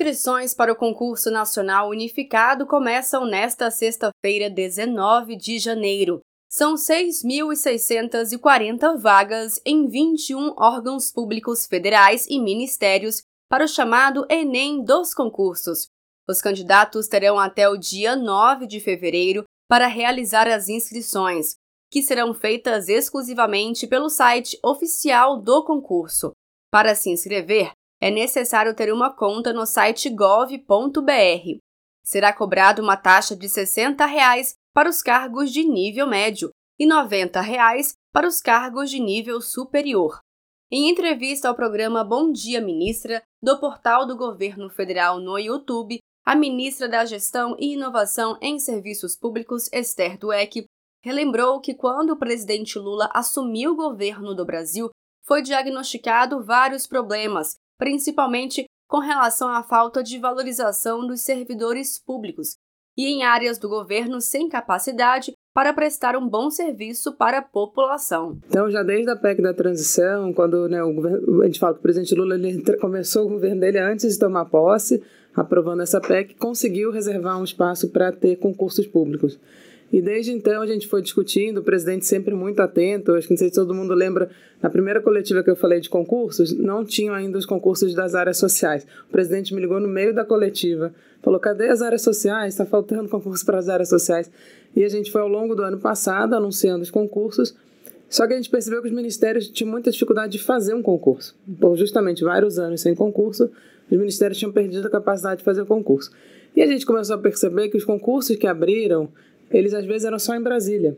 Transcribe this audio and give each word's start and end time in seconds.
Inscrições 0.00 0.54
para 0.54 0.72
o 0.72 0.76
concurso 0.76 1.30
nacional 1.30 1.90
unificado 1.90 2.66
começam 2.66 3.26
nesta 3.26 3.70
sexta-feira, 3.70 4.48
19 4.48 5.36
de 5.36 5.58
janeiro. 5.58 6.22
São 6.50 6.74
6.640 6.74 8.96
vagas 8.96 9.60
em 9.62 9.86
21 9.86 10.54
órgãos 10.56 11.12
públicos 11.12 11.66
federais 11.66 12.26
e 12.30 12.40
ministérios 12.40 13.20
para 13.46 13.64
o 13.64 13.68
chamado 13.68 14.24
Enem 14.30 14.82
dos 14.82 15.12
concursos. 15.12 15.88
Os 16.26 16.40
candidatos 16.40 17.06
terão 17.06 17.38
até 17.38 17.68
o 17.68 17.76
dia 17.76 18.16
9 18.16 18.66
de 18.66 18.80
fevereiro 18.80 19.44
para 19.68 19.86
realizar 19.86 20.48
as 20.48 20.70
inscrições, 20.70 21.56
que 21.92 22.02
serão 22.02 22.32
feitas 22.32 22.88
exclusivamente 22.88 23.86
pelo 23.86 24.08
site 24.08 24.58
oficial 24.64 25.38
do 25.38 25.62
concurso. 25.62 26.32
Para 26.72 26.94
se 26.94 27.10
inscrever, 27.10 27.72
é 28.00 28.10
necessário 28.10 28.74
ter 28.74 28.92
uma 28.92 29.14
conta 29.14 29.52
no 29.52 29.66
site 29.66 30.08
gov.br. 30.08 31.58
Será 32.02 32.32
cobrada 32.32 32.80
uma 32.82 32.96
taxa 32.96 33.36
de 33.36 33.48
60 33.48 34.04
reais 34.06 34.54
para 34.72 34.88
os 34.88 35.02
cargos 35.02 35.52
de 35.52 35.64
nível 35.64 36.06
médio 36.06 36.50
e 36.78 36.86
90 36.86 37.40
reais 37.40 37.92
para 38.12 38.26
os 38.26 38.40
cargos 38.40 38.90
de 38.90 38.98
nível 38.98 39.40
superior. 39.40 40.18
Em 40.72 40.88
entrevista 40.88 41.48
ao 41.48 41.54
programa 41.54 42.02
Bom 42.02 42.32
Dia 42.32 42.60
Ministra, 42.60 43.22
do 43.42 43.58
portal 43.58 44.06
do 44.06 44.16
Governo 44.16 44.70
Federal 44.70 45.20
no 45.20 45.38
YouTube, 45.38 45.98
a 46.24 46.34
ministra 46.34 46.88
da 46.88 47.04
Gestão 47.04 47.56
e 47.58 47.74
Inovação 47.74 48.38
em 48.40 48.58
Serviços 48.58 49.16
Públicos, 49.16 49.68
Esther 49.72 50.16
Dueck, 50.16 50.64
relembrou 51.02 51.60
que 51.60 51.74
quando 51.74 52.10
o 52.10 52.18
presidente 52.18 52.78
Lula 52.78 53.10
assumiu 53.12 53.72
o 53.72 53.76
governo 53.76 54.34
do 54.34 54.44
Brasil, 54.44 54.90
foi 55.26 55.42
diagnosticado 55.42 56.42
vários 56.44 56.86
problemas, 56.86 57.56
principalmente 57.80 58.66
com 58.86 58.98
relação 58.98 59.48
à 59.48 59.62
falta 59.62 60.02
de 60.02 60.18
valorização 60.18 61.06
dos 61.06 61.22
servidores 61.22 61.98
públicos 61.98 62.56
e 62.96 63.06
em 63.06 63.22
áreas 63.22 63.56
do 63.56 63.68
governo 63.68 64.20
sem 64.20 64.50
capacidade 64.50 65.32
para 65.54 65.72
prestar 65.72 66.14
um 66.14 66.28
bom 66.28 66.50
serviço 66.50 67.16
para 67.16 67.38
a 67.38 67.42
população. 67.42 68.38
Então, 68.46 68.70
já 68.70 68.82
desde 68.82 69.10
a 69.10 69.16
PEC 69.16 69.40
da 69.40 69.54
transição, 69.54 70.32
quando 70.32 70.68
né, 70.68 70.82
governo, 70.82 71.42
a 71.42 71.46
gente 71.46 71.58
fala 71.58 71.72
que 71.72 71.80
o 71.80 71.82
presidente 71.82 72.14
Lula 72.14 72.34
ele 72.34 72.62
começou 72.76 73.24
o 73.26 73.30
governo 73.30 73.60
dele 73.60 73.78
antes 73.78 74.12
de 74.12 74.18
tomar 74.18 74.44
posse, 74.44 75.02
aprovando 75.34 75.82
essa 75.82 76.00
PEC, 76.00 76.34
conseguiu 76.34 76.90
reservar 76.90 77.40
um 77.40 77.44
espaço 77.44 77.88
para 77.88 78.12
ter 78.12 78.36
concursos 78.36 78.86
públicos. 78.86 79.40
E 79.92 80.00
desde 80.00 80.30
então 80.30 80.62
a 80.62 80.66
gente 80.66 80.86
foi 80.86 81.02
discutindo, 81.02 81.58
o 81.58 81.62
presidente 81.64 82.06
sempre 82.06 82.32
muito 82.34 82.60
atento. 82.60 83.12
Acho 83.12 83.26
que 83.26 83.32
não 83.32 83.38
sei 83.38 83.48
se 83.48 83.54
todo 83.54 83.74
mundo 83.74 83.92
lembra, 83.92 84.30
na 84.62 84.70
primeira 84.70 85.00
coletiva 85.00 85.42
que 85.42 85.50
eu 85.50 85.56
falei 85.56 85.80
de 85.80 85.88
concursos, 85.88 86.52
não 86.56 86.84
tinham 86.84 87.12
ainda 87.12 87.36
os 87.36 87.44
concursos 87.44 87.92
das 87.92 88.14
áreas 88.14 88.36
sociais. 88.36 88.86
O 89.08 89.12
presidente 89.12 89.52
me 89.52 89.60
ligou 89.60 89.80
no 89.80 89.88
meio 89.88 90.14
da 90.14 90.24
coletiva, 90.24 90.94
falou: 91.20 91.40
cadê 91.40 91.68
as 91.68 91.82
áreas 91.82 92.02
sociais? 92.02 92.54
Está 92.54 92.64
faltando 92.64 93.08
concurso 93.10 93.44
para 93.44 93.58
as 93.58 93.68
áreas 93.68 93.88
sociais. 93.88 94.30
E 94.76 94.84
a 94.84 94.88
gente 94.88 95.10
foi 95.10 95.20
ao 95.20 95.28
longo 95.28 95.56
do 95.56 95.62
ano 95.62 95.78
passado 95.78 96.34
anunciando 96.34 96.82
os 96.82 96.90
concursos. 96.90 97.56
Só 98.08 98.26
que 98.26 98.32
a 98.32 98.36
gente 98.36 98.50
percebeu 98.50 98.82
que 98.82 98.88
os 98.88 98.94
ministérios 98.94 99.48
tinham 99.48 99.70
muita 99.70 99.90
dificuldade 99.90 100.32
de 100.32 100.42
fazer 100.42 100.74
um 100.74 100.82
concurso. 100.82 101.36
Por 101.60 101.76
justamente 101.76 102.24
vários 102.24 102.58
anos 102.58 102.80
sem 102.80 102.92
concurso, 102.92 103.50
os 103.90 103.98
ministérios 103.98 104.38
tinham 104.38 104.52
perdido 104.52 104.86
a 104.86 104.90
capacidade 104.90 105.38
de 105.38 105.44
fazer 105.44 105.62
o 105.62 105.66
concurso. 105.66 106.10
E 106.54 106.62
a 106.62 106.66
gente 106.66 106.84
começou 106.84 107.14
a 107.14 107.18
perceber 107.18 107.68
que 107.68 107.76
os 107.76 107.84
concursos 107.84 108.36
que 108.36 108.46
abriram 108.46 109.08
eles 109.50 109.74
às 109.74 109.84
vezes 109.84 110.04
eram 110.04 110.18
só 110.18 110.34
em 110.34 110.42
Brasília. 110.42 110.96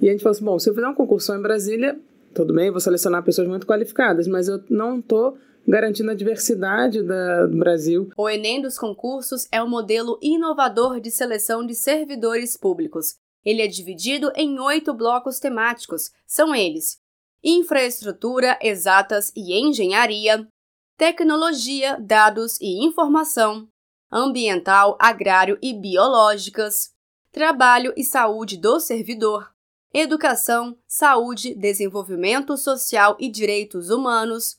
E 0.00 0.08
a 0.08 0.12
gente 0.12 0.22
falou 0.22 0.32
assim: 0.32 0.44
bom, 0.44 0.58
se 0.58 0.70
eu 0.70 0.74
fizer 0.74 0.88
um 0.88 0.94
concurso 0.94 1.26
só 1.26 1.36
em 1.36 1.42
Brasília, 1.42 1.98
tudo 2.34 2.54
bem, 2.54 2.70
vou 2.70 2.80
selecionar 2.80 3.24
pessoas 3.24 3.48
muito 3.48 3.66
qualificadas, 3.66 4.26
mas 4.26 4.48
eu 4.48 4.62
não 4.70 4.98
estou 4.98 5.36
garantindo 5.66 6.10
a 6.10 6.14
diversidade 6.14 7.02
da, 7.02 7.46
do 7.46 7.58
Brasil. 7.58 8.10
O 8.16 8.28
Enem 8.28 8.62
dos 8.62 8.78
concursos 8.78 9.46
é 9.52 9.62
um 9.62 9.68
modelo 9.68 10.18
inovador 10.22 11.00
de 11.00 11.10
seleção 11.10 11.64
de 11.66 11.74
servidores 11.74 12.56
públicos. 12.56 13.16
Ele 13.44 13.62
é 13.62 13.66
dividido 13.66 14.30
em 14.36 14.58
oito 14.58 14.92
blocos 14.94 15.38
temáticos. 15.38 16.10
São 16.26 16.54
eles: 16.54 16.98
infraestrutura, 17.42 18.58
exatas 18.62 19.32
e 19.34 19.58
engenharia, 19.58 20.46
tecnologia, 20.96 21.98
dados 21.98 22.60
e 22.60 22.84
informação, 22.84 23.66
ambiental, 24.12 24.96
agrário 25.00 25.58
e 25.62 25.72
biológicas, 25.72 26.90
trabalho 27.32 27.92
e 27.96 28.04
saúde 28.04 28.56
do 28.56 28.80
servidor, 28.80 29.50
educação, 29.92 30.76
saúde, 30.86 31.54
desenvolvimento 31.54 32.56
social 32.56 33.16
e 33.20 33.30
direitos 33.30 33.90
humanos, 33.90 34.56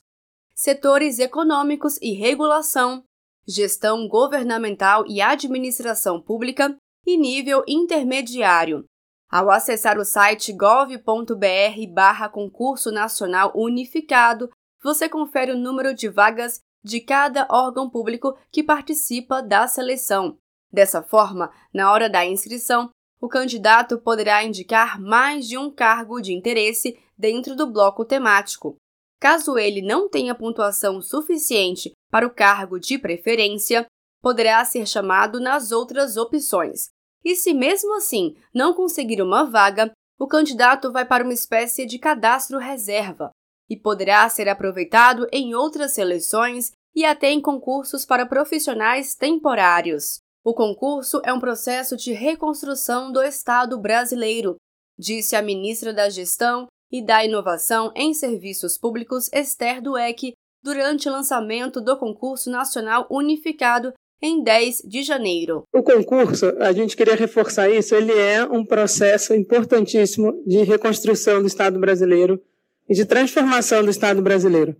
setores 0.54 1.18
econômicos 1.18 1.98
e 2.00 2.12
regulação, 2.12 3.04
gestão 3.46 4.08
governamental 4.08 5.04
e 5.06 5.20
administração 5.20 6.20
pública 6.20 6.74
e 7.06 7.16
nível 7.16 7.62
intermediário. 7.66 8.84
Ao 9.30 9.50
acessar 9.50 9.98
o 9.98 10.04
site 10.04 10.52
gov.br/barra 10.52 12.28
concurso 12.28 12.90
nacional 12.90 13.52
unificado, 13.54 14.50
você 14.82 15.08
confere 15.08 15.52
o 15.52 15.58
número 15.58 15.94
de 15.94 16.08
vagas 16.08 16.60
de 16.84 17.00
cada 17.00 17.46
órgão 17.50 17.88
público 17.88 18.36
que 18.50 18.62
participa 18.62 19.42
da 19.42 19.66
seleção 19.66 20.38
Dessa 20.72 21.02
forma, 21.02 21.52
na 21.72 21.92
hora 21.92 22.08
da 22.08 22.24
inscrição, 22.24 22.90
o 23.20 23.28
candidato 23.28 23.98
poderá 23.98 24.42
indicar 24.42 25.00
mais 25.00 25.46
de 25.46 25.58
um 25.58 25.70
cargo 25.70 26.20
de 26.20 26.32
interesse 26.32 26.98
dentro 27.16 27.54
do 27.54 27.70
bloco 27.70 28.04
temático. 28.04 28.76
Caso 29.20 29.56
ele 29.56 29.82
não 29.82 30.08
tenha 30.08 30.34
pontuação 30.34 31.00
suficiente 31.00 31.92
para 32.10 32.26
o 32.26 32.34
cargo 32.34 32.80
de 32.80 32.98
preferência, 32.98 33.86
poderá 34.20 34.64
ser 34.64 34.86
chamado 34.86 35.38
nas 35.38 35.70
outras 35.70 36.16
opções. 36.16 36.88
E 37.24 37.36
se 37.36 37.54
mesmo 37.54 37.94
assim 37.94 38.34
não 38.52 38.74
conseguir 38.74 39.22
uma 39.22 39.44
vaga, 39.44 39.92
o 40.18 40.26
candidato 40.26 40.90
vai 40.90 41.04
para 41.04 41.22
uma 41.22 41.32
espécie 41.32 41.86
de 41.86 41.98
cadastro 41.98 42.58
reserva 42.58 43.30
e 43.68 43.76
poderá 43.76 44.28
ser 44.28 44.48
aproveitado 44.48 45.26
em 45.32 45.54
outras 45.54 45.92
seleções 45.92 46.72
e 46.94 47.04
até 47.04 47.30
em 47.30 47.40
concursos 47.40 48.04
para 48.04 48.26
profissionais 48.26 49.14
temporários. 49.14 50.21
O 50.44 50.54
concurso 50.54 51.20
é 51.24 51.32
um 51.32 51.38
processo 51.38 51.96
de 51.96 52.12
reconstrução 52.12 53.12
do 53.12 53.22
Estado 53.22 53.78
brasileiro, 53.78 54.56
disse 54.98 55.36
a 55.36 55.42
ministra 55.42 55.94
da 55.94 56.08
Gestão 56.08 56.66
e 56.90 57.00
da 57.00 57.24
Inovação 57.24 57.92
em 57.94 58.12
Serviços 58.12 58.76
Públicos, 58.76 59.30
Esther 59.32 59.80
Dueck, 59.80 60.32
durante 60.60 61.08
o 61.08 61.12
lançamento 61.12 61.80
do 61.80 61.96
concurso 61.96 62.50
nacional 62.50 63.06
unificado 63.08 63.92
em 64.20 64.42
10 64.42 64.82
de 64.84 65.04
janeiro. 65.04 65.62
O 65.72 65.82
concurso, 65.82 66.46
a 66.58 66.72
gente 66.72 66.96
queria 66.96 67.14
reforçar 67.14 67.70
isso, 67.70 67.94
ele 67.94 68.12
é 68.12 68.44
um 68.44 68.64
processo 68.64 69.34
importantíssimo 69.34 70.42
de 70.44 70.64
reconstrução 70.64 71.40
do 71.40 71.46
Estado 71.46 71.78
brasileiro 71.78 72.42
e 72.88 72.94
de 72.94 73.04
transformação 73.04 73.84
do 73.84 73.90
Estado 73.90 74.20
brasileiro. 74.20 74.76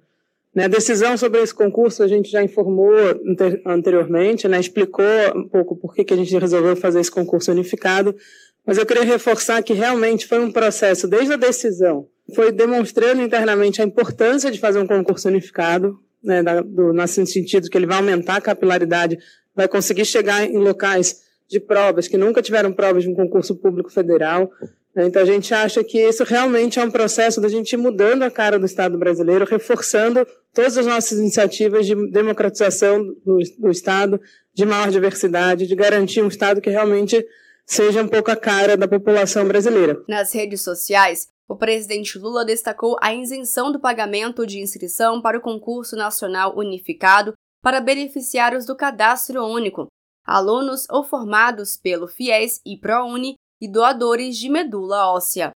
Né, 0.55 0.65
a 0.65 0.69
decisão 0.69 1.17
sobre 1.17 1.41
esse 1.41 1.55
concurso 1.55 2.03
a 2.03 2.09
gente 2.09 2.31
já 2.31 2.43
informou 2.43 2.93
anteriormente, 3.67 4.47
né, 4.47 4.61
explicou 4.61 5.05
um 5.35 5.49
pouco 5.49 5.75
por 5.77 5.95
que, 5.95 6.05
que 6.05 6.13
a 6.13 6.17
gente 6.17 6.37
resolveu 6.37 6.77
fazer 6.77 7.01
esse 7.01 7.11
concurso 7.11 7.51
unificado, 7.51 8.15
mas 8.67 8.77
eu 8.77 8.85
queria 8.85 9.05
reforçar 9.05 9.63
que 9.63 9.73
realmente 9.73 10.27
foi 10.27 10.41
um 10.41 10.53
processo, 10.53 11.09
desde 11.09 11.33
a 11.33 11.37
decisão, 11.37 12.07
foi 12.35 12.53
demonstrando 12.53 13.23
internamente 13.23 13.81
a 13.81 13.85
importância 13.85 14.51
de 14.51 14.61
fazer 14.61 14.79
um 14.79 14.87
concurso 14.87 15.27
unificado, 15.29 15.99
né, 16.23 16.43
do, 16.43 16.93
no 16.93 17.09
sentido 17.09 17.69
que 17.69 17.77
ele 17.77 17.87
vai 17.87 17.97
aumentar 17.97 18.37
a 18.37 18.41
capilaridade, 18.41 19.19
vai 19.57 19.67
conseguir 19.67 20.05
chegar 20.05 20.45
em 20.45 20.59
locais 20.59 21.23
de 21.49 21.59
provas 21.61 22.07
que 22.07 22.17
nunca 22.17 22.41
tiveram 22.41 22.73
provas 22.73 23.03
de 23.03 23.11
um 23.11 23.15
concurso 23.15 23.57
público 23.57 23.91
federal? 23.91 24.51
Então 24.97 25.23
a 25.23 25.25
gente 25.25 25.55
acha 25.55 25.83
que 25.83 25.99
isso 25.99 26.23
realmente 26.23 26.79
é 26.79 26.85
um 26.85 26.91
processo 26.91 27.41
da 27.41 27.49
gente 27.49 27.73
ir 27.73 27.79
mudando 27.79 28.23
a 28.23 28.31
cara 28.31 28.59
do 28.59 28.67
Estado 28.67 28.99
brasileiro, 28.99 29.47
reforçando 29.47 30.27
todas 30.53 30.77
as 30.77 30.87
nossas 30.87 31.19
iniciativas 31.19 31.87
de 31.87 31.95
democratização 32.11 33.03
do, 33.25 33.39
do 33.59 33.71
Estado, 33.71 34.21
de 34.53 34.67
maior 34.67 34.91
diversidade, 34.91 35.67
de 35.67 35.75
garantir 35.75 36.23
um 36.23 36.29
Estado 36.29 36.61
que 36.61 36.69
realmente 36.69 37.25
seja 37.65 38.03
um 38.03 38.09
pouco 38.09 38.31
a 38.31 38.37
cara 38.37 38.77
da 38.77 38.87
população 38.87 39.47
brasileira. 39.49 40.03
Nas 40.07 40.35
redes 40.35 40.61
sociais, 40.61 41.29
o 41.49 41.57
presidente 41.57 42.19
Lula 42.19 42.45
destacou 42.45 42.97
a 43.01 43.15
isenção 43.15 43.73
do 43.73 43.81
pagamento 43.81 44.47
de 44.47 44.61
inscrição 44.61 45.23
para 45.23 45.39
o 45.39 45.41
concurso 45.41 45.97
nacional 45.97 46.57
unificado 46.57 47.33
para 47.63 47.81
beneficiários 47.81 48.67
do 48.67 48.77
cadastro 48.77 49.45
único, 49.45 49.87
alunos 50.27 50.87
ou 50.91 51.05
formados 51.05 51.77
pelo 51.77 52.09
FIES 52.09 52.61
e 52.67 52.77
ProUni 52.77 53.37
e 53.63 53.69
doadores 53.69 54.37
de 54.37 54.49
medula 54.49 55.07
óssea. 55.07 55.53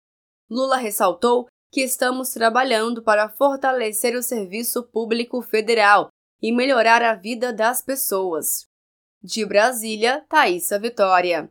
Lula 0.47 0.77
ressaltou 0.77 1.47
que 1.71 1.81
estamos 1.81 2.29
trabalhando 2.29 3.01
para 3.01 3.27
fortalecer 3.27 4.15
o 4.15 4.21
serviço 4.21 4.83
público 4.83 5.41
federal 5.41 6.09
e 6.39 6.51
melhorar 6.51 7.01
a 7.01 7.15
vida 7.15 7.51
das 7.51 7.81
pessoas. 7.81 8.67
De 9.23 9.43
Brasília, 9.43 10.23
Thaisa 10.29 10.77
Vitória. 10.77 11.43